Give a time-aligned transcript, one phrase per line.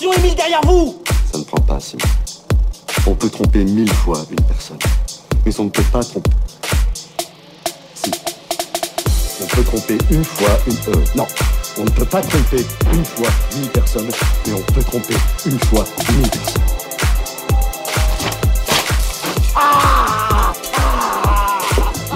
[0.00, 2.04] Attention, Émile, derrière vous Ça ne prend pas, Simon.
[3.06, 4.78] On peut tromper mille fois une personne.
[5.44, 6.30] Mais on ne peut pas tromper.
[7.94, 8.10] Si.
[9.42, 10.94] On peut tromper une fois une.
[10.94, 11.26] Euh, non.
[11.78, 14.10] On ne peut pas tromper une fois mille personnes,
[14.46, 16.62] mais on peut tromper une fois mille personnes.
[19.54, 20.52] Ah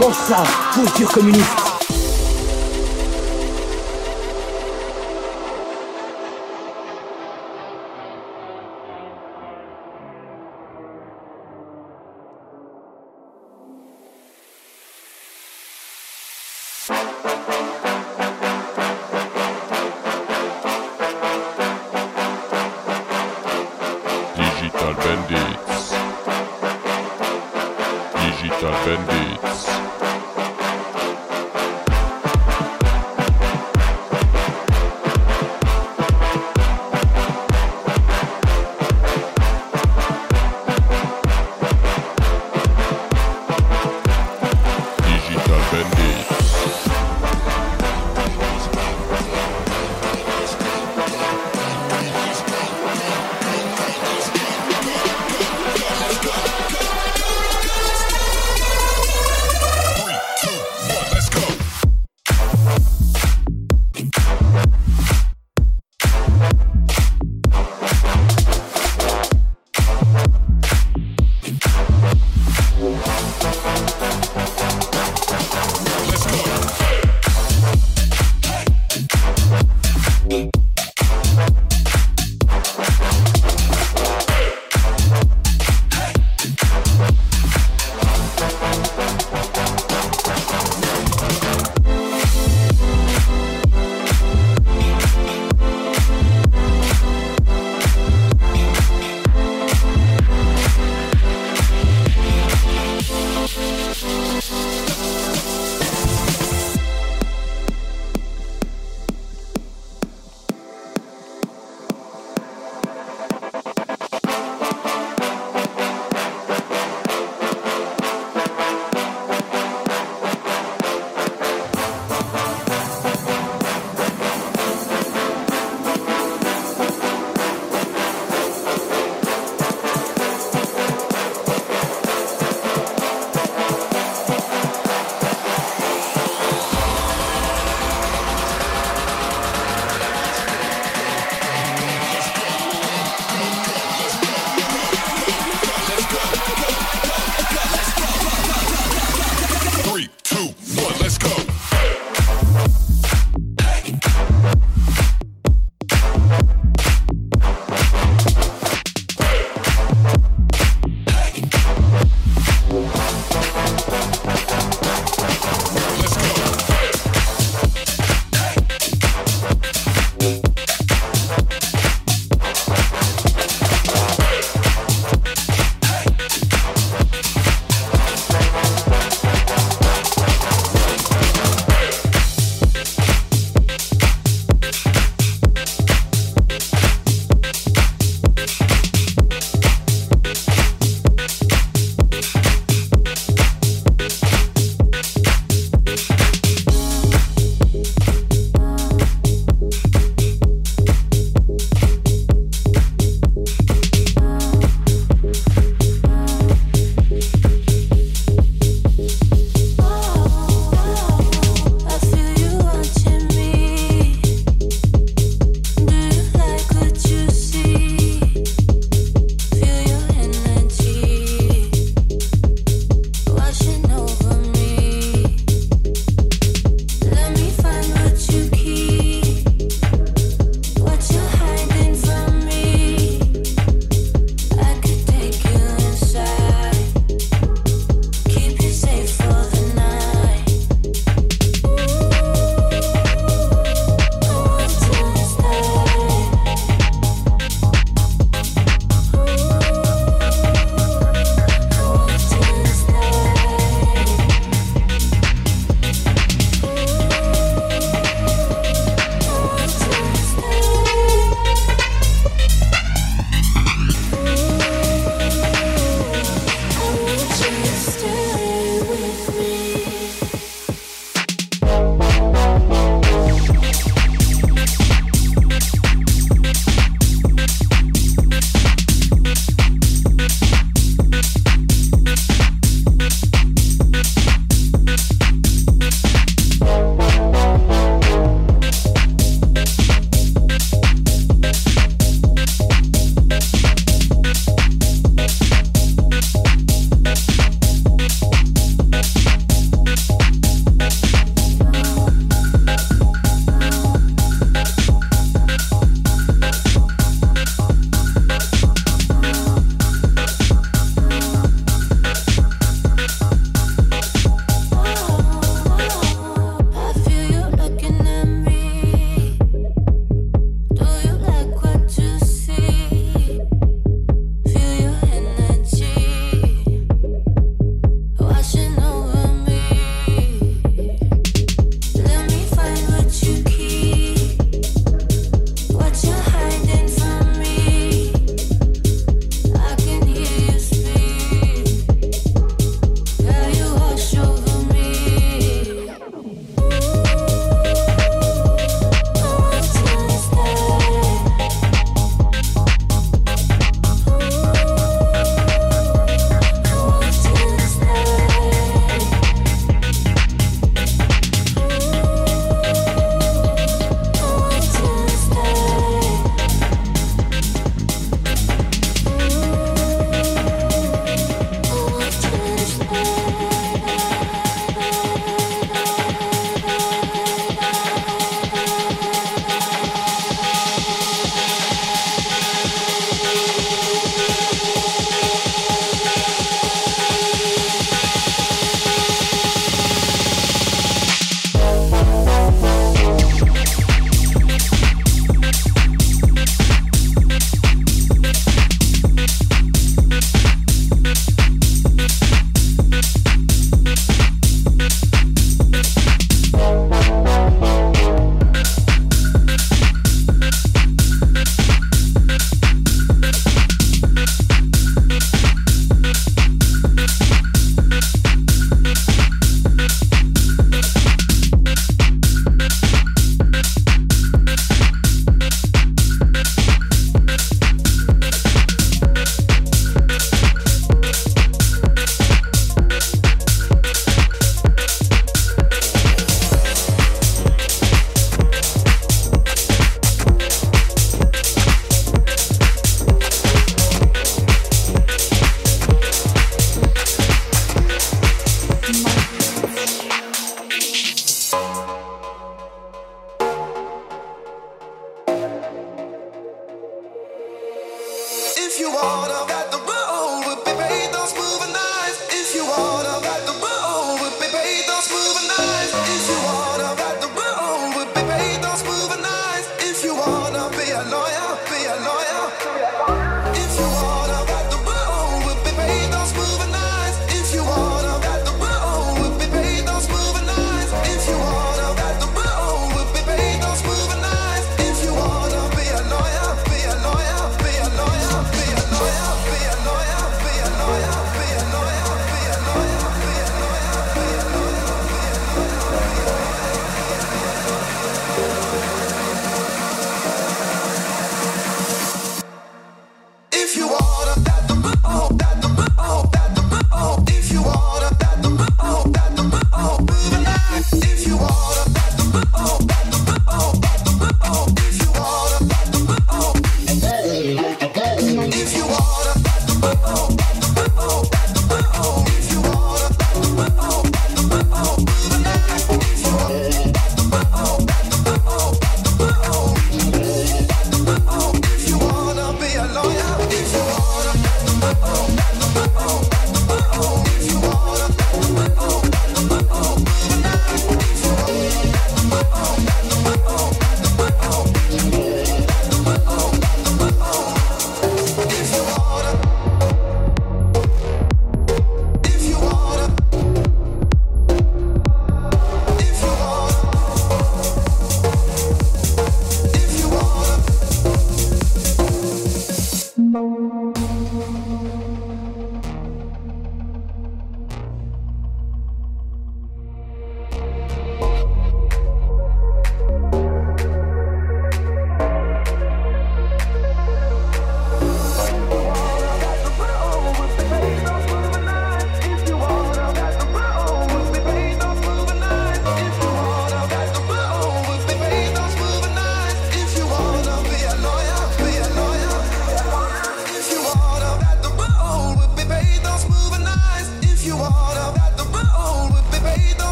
[0.00, 0.42] Bon ça,
[0.74, 1.63] posture communiste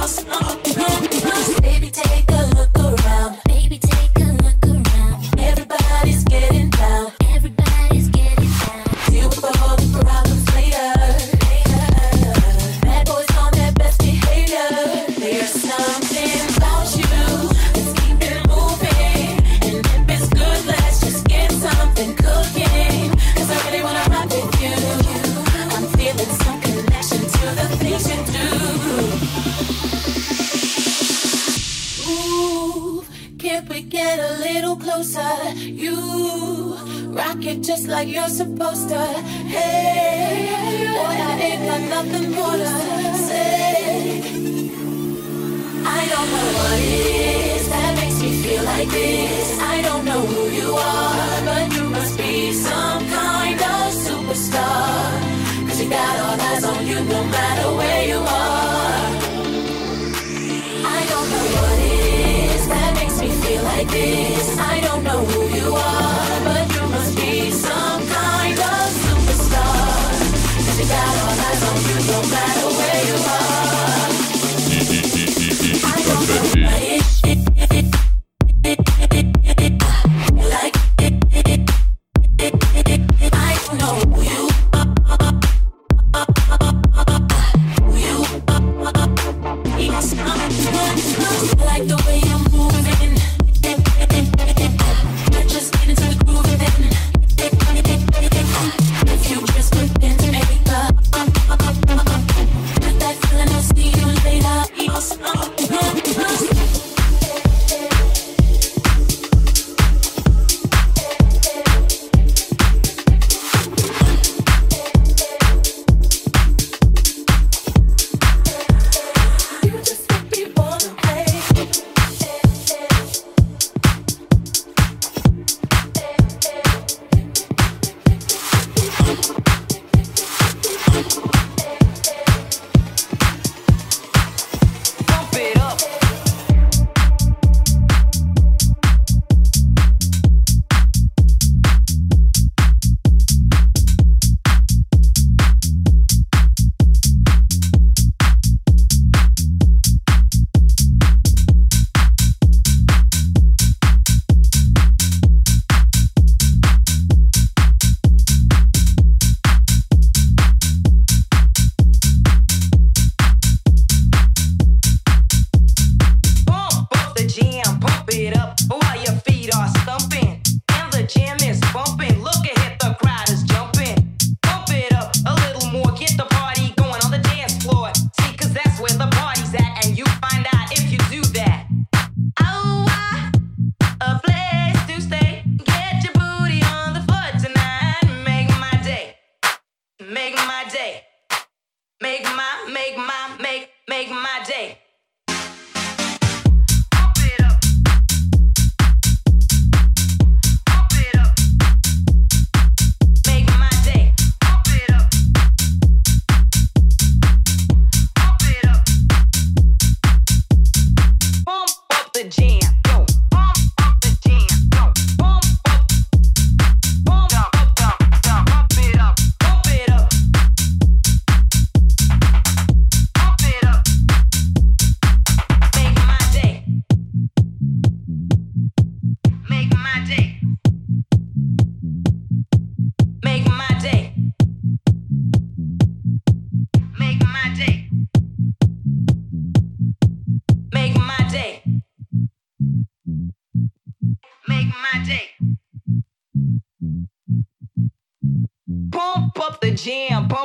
[0.00, 0.99] must not be.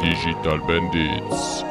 [0.00, 1.69] Digital Bandits.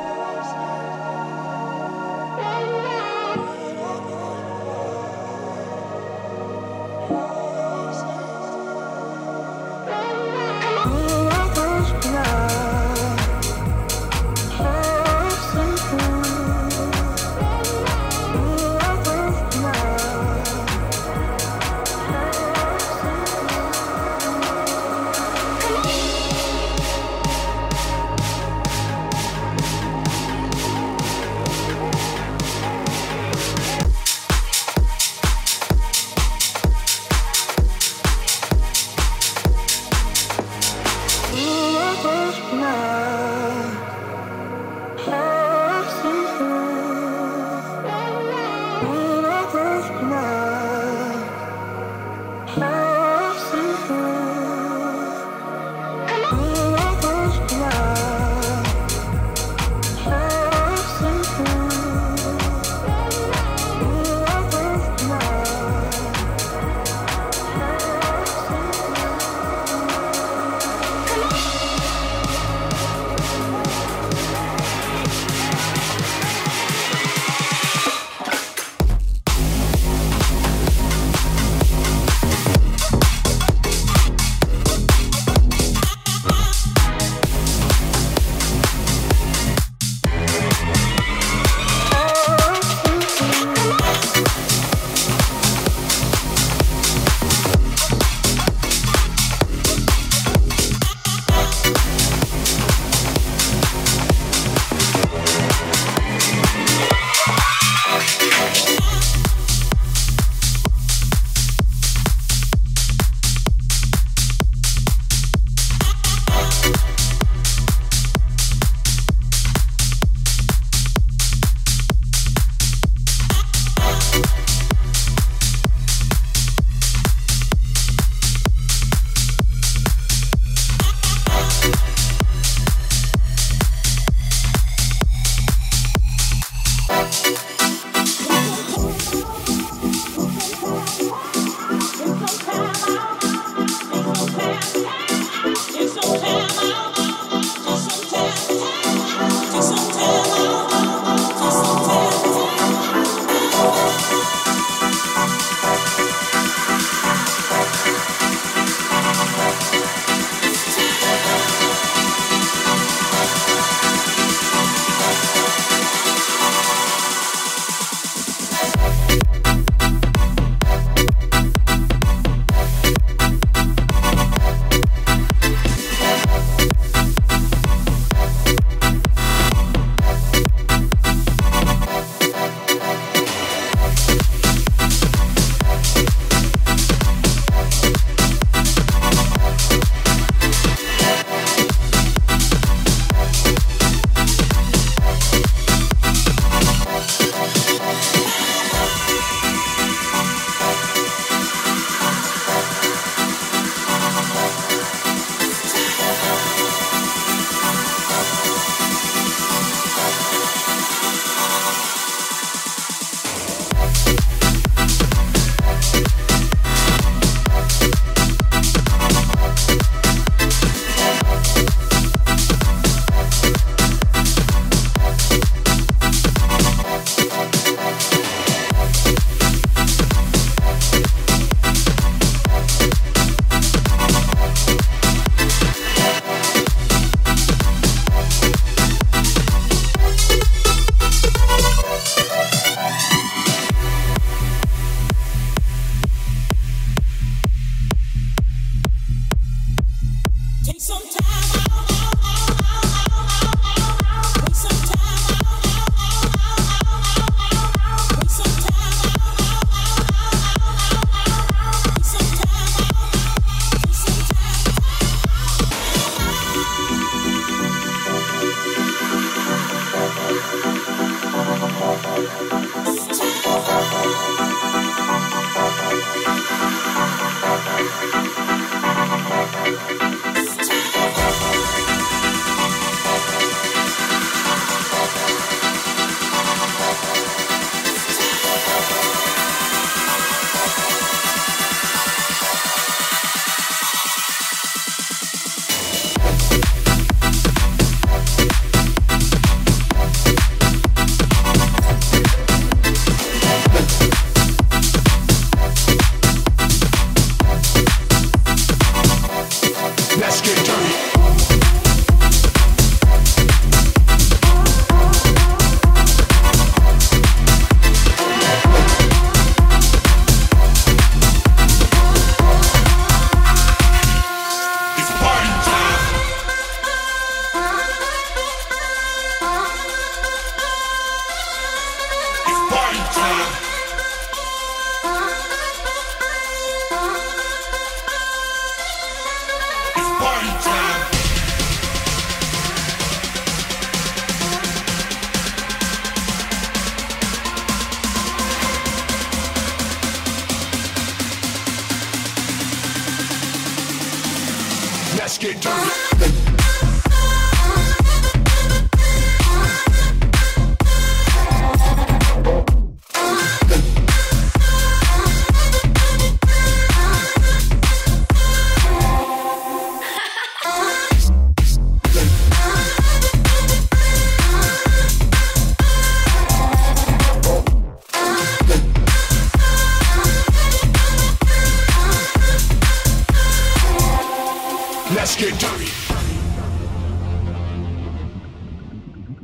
[385.39, 385.87] get dirty.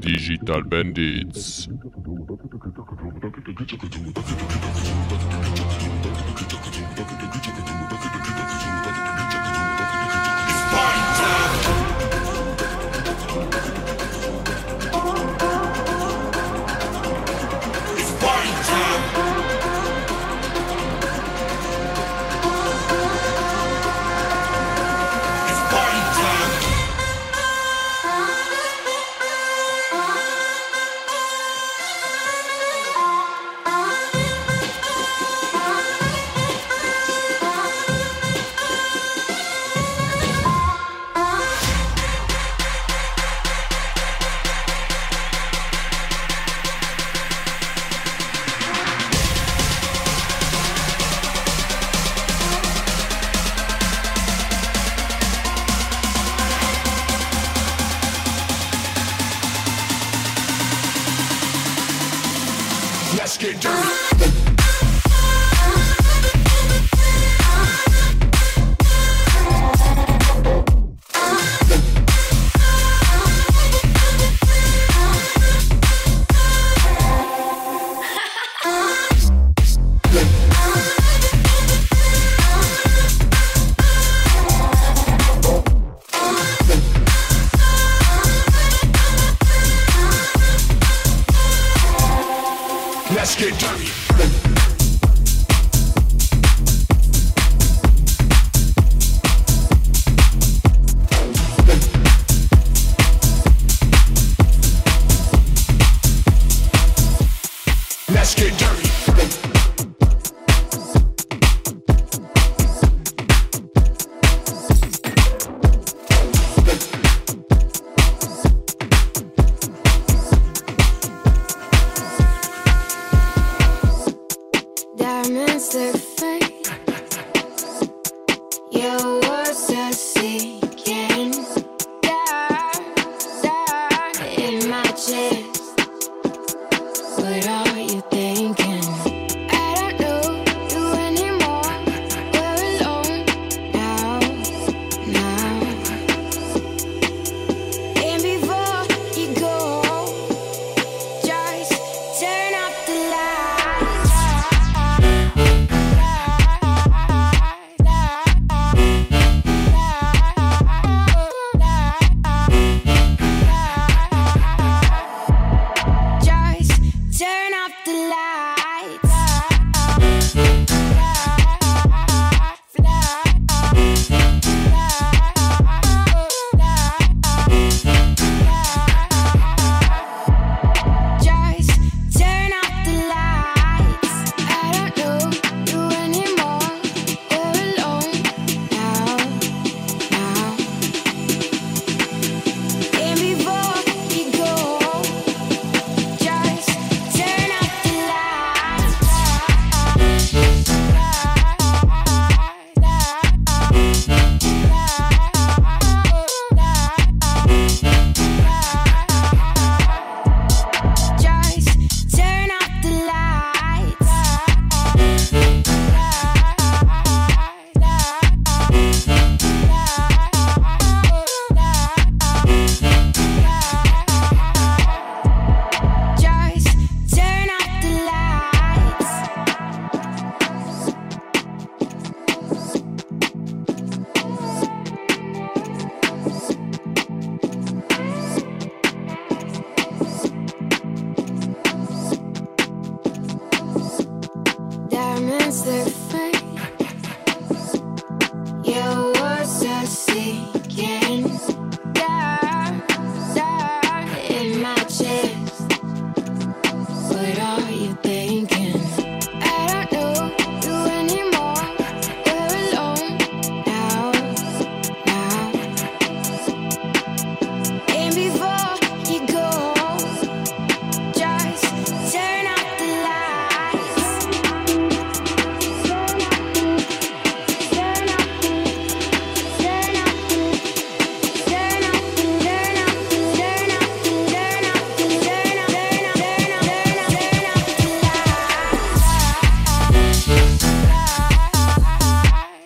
[0.01, 1.69] Digital Bandits.